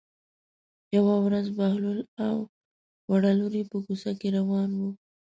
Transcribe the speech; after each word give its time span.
یوه 0.95 1.15
ورځ 1.25 1.45
بهلول 1.57 1.99
او 2.25 2.35
وړه 3.11 3.31
لور 3.39 3.53
یې 3.59 3.63
په 3.71 3.77
کوڅه 3.85 4.11
کې 4.19 4.27
روان 4.37 4.69
وو. 4.77 4.89